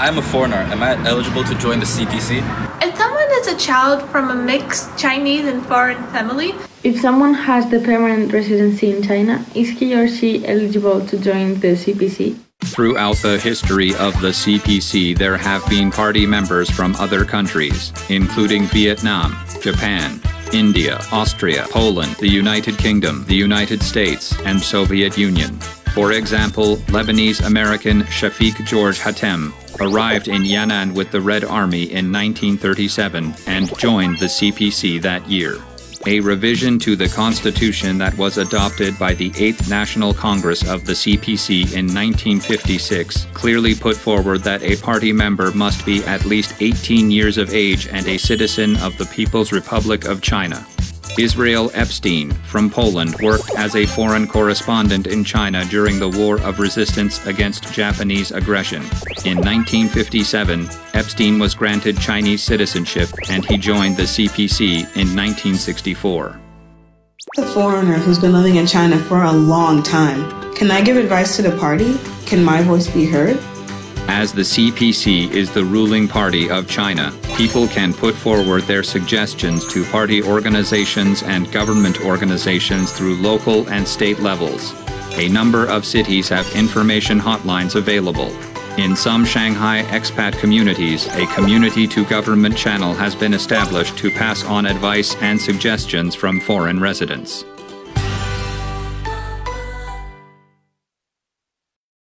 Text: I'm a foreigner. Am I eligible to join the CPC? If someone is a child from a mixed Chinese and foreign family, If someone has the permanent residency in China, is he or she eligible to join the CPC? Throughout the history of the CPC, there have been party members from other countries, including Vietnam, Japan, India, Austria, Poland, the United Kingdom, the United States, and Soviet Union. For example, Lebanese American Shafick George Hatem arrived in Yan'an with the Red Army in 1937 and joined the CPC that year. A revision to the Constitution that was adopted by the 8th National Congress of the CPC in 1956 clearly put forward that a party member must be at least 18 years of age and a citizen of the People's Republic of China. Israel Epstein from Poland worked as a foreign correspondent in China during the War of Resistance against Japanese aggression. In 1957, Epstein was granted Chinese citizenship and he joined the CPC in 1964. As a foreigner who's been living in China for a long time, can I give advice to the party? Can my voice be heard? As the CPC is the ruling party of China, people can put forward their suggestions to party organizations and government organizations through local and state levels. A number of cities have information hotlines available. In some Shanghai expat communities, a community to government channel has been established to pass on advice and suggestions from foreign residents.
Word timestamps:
I'm 0.00 0.16
a 0.16 0.22
foreigner. 0.22 0.56
Am 0.72 0.82
I 0.82 0.96
eligible 1.06 1.44
to 1.44 1.54
join 1.56 1.78
the 1.78 1.84
CPC? 1.84 2.40
If 2.82 2.96
someone 2.96 3.28
is 3.32 3.48
a 3.48 3.56
child 3.58 4.08
from 4.08 4.30
a 4.30 4.34
mixed 4.34 4.96
Chinese 4.96 5.46
and 5.46 5.64
foreign 5.66 6.02
family, 6.08 6.54
If 6.82 6.98
someone 6.98 7.34
has 7.34 7.68
the 7.68 7.78
permanent 7.80 8.32
residency 8.32 8.90
in 8.90 9.02
China, 9.02 9.44
is 9.54 9.68
he 9.68 9.92
or 9.94 10.08
she 10.08 10.46
eligible 10.46 11.04
to 11.08 11.18
join 11.18 11.60
the 11.60 11.76
CPC? 11.76 12.36
Throughout 12.64 13.16
the 13.16 13.38
history 13.38 13.94
of 13.96 14.18
the 14.22 14.32
CPC, 14.32 15.12
there 15.18 15.36
have 15.36 15.62
been 15.68 15.90
party 15.90 16.24
members 16.24 16.70
from 16.70 16.96
other 16.96 17.26
countries, 17.26 17.92
including 18.08 18.64
Vietnam, 18.72 19.36
Japan, 19.60 20.22
India, 20.54 20.98
Austria, 21.12 21.66
Poland, 21.68 22.16
the 22.16 22.28
United 22.28 22.78
Kingdom, 22.78 23.26
the 23.28 23.36
United 23.36 23.82
States, 23.82 24.32
and 24.46 24.58
Soviet 24.58 25.18
Union. 25.18 25.58
For 25.94 26.12
example, 26.12 26.76
Lebanese 26.88 27.44
American 27.44 28.02
Shafick 28.04 28.64
George 28.64 29.00
Hatem 29.00 29.52
arrived 29.80 30.28
in 30.28 30.42
Yan'an 30.42 30.94
with 30.94 31.10
the 31.10 31.20
Red 31.20 31.44
Army 31.44 31.82
in 31.82 32.12
1937 32.12 33.34
and 33.46 33.76
joined 33.76 34.18
the 34.18 34.26
CPC 34.26 35.02
that 35.02 35.28
year. 35.28 35.56
A 36.06 36.20
revision 36.20 36.78
to 36.78 36.96
the 36.96 37.08
Constitution 37.08 37.98
that 37.98 38.16
was 38.16 38.38
adopted 38.38 38.98
by 38.98 39.14
the 39.14 39.30
8th 39.32 39.68
National 39.68 40.14
Congress 40.14 40.66
of 40.66 40.86
the 40.86 40.94
CPC 40.94 41.74
in 41.74 41.86
1956 41.86 43.26
clearly 43.34 43.74
put 43.74 43.96
forward 43.96 44.42
that 44.42 44.62
a 44.62 44.76
party 44.76 45.12
member 45.12 45.50
must 45.52 45.84
be 45.84 46.02
at 46.04 46.24
least 46.24 46.54
18 46.62 47.10
years 47.10 47.36
of 47.36 47.52
age 47.52 47.88
and 47.88 48.06
a 48.06 48.16
citizen 48.16 48.76
of 48.78 48.96
the 48.96 49.06
People's 49.06 49.52
Republic 49.52 50.06
of 50.06 50.22
China. 50.22 50.66
Israel 51.18 51.70
Epstein 51.74 52.30
from 52.30 52.70
Poland 52.70 53.16
worked 53.22 53.50
as 53.56 53.76
a 53.76 53.86
foreign 53.86 54.26
correspondent 54.26 55.06
in 55.06 55.24
China 55.24 55.64
during 55.64 55.98
the 55.98 56.08
War 56.08 56.40
of 56.42 56.58
Resistance 56.58 57.24
against 57.26 57.72
Japanese 57.72 58.30
aggression. 58.30 58.82
In 59.24 59.38
1957, 59.38 60.68
Epstein 60.94 61.38
was 61.38 61.54
granted 61.54 61.98
Chinese 61.98 62.42
citizenship 62.42 63.08
and 63.28 63.44
he 63.44 63.56
joined 63.56 63.96
the 63.96 64.04
CPC 64.04 64.80
in 64.96 65.14
1964. 65.16 66.40
As 67.36 67.44
a 67.44 67.52
foreigner 67.52 67.98
who's 67.98 68.18
been 68.18 68.32
living 68.32 68.56
in 68.56 68.66
China 68.66 68.98
for 68.98 69.24
a 69.24 69.32
long 69.32 69.82
time, 69.82 70.54
can 70.54 70.70
I 70.70 70.82
give 70.82 70.96
advice 70.96 71.36
to 71.36 71.42
the 71.42 71.56
party? 71.56 71.98
Can 72.26 72.44
my 72.44 72.62
voice 72.62 72.88
be 72.88 73.06
heard? 73.06 73.38
As 74.08 74.32
the 74.32 74.42
CPC 74.42 75.30
is 75.30 75.50
the 75.50 75.64
ruling 75.64 76.08
party 76.08 76.50
of 76.50 76.68
China, 76.68 77.12
people 77.40 77.66
can 77.68 77.94
put 77.94 78.14
forward 78.14 78.64
their 78.64 78.82
suggestions 78.82 79.66
to 79.72 79.82
party 79.86 80.22
organizations 80.22 81.22
and 81.22 81.50
government 81.50 81.98
organizations 82.02 82.92
through 82.92 83.16
local 83.16 83.66
and 83.70 83.88
state 83.88 84.18
levels. 84.18 84.74
A 85.14 85.26
number 85.30 85.66
of 85.66 85.86
cities 85.86 86.28
have 86.28 86.54
information 86.54 87.18
hotlines 87.18 87.76
available. 87.76 88.30
In 88.78 88.94
some 88.94 89.24
Shanghai 89.24 89.84
expat 89.84 90.38
communities, 90.38 91.06
a 91.06 91.26
community 91.28 91.86
to 91.86 92.04
government 92.04 92.58
channel 92.58 92.92
has 92.92 93.14
been 93.14 93.32
established 93.32 93.96
to 93.96 94.10
pass 94.10 94.44
on 94.44 94.66
advice 94.66 95.16
and 95.22 95.40
suggestions 95.40 96.14
from 96.14 96.40
foreign 96.40 96.78
residents. 96.78 97.46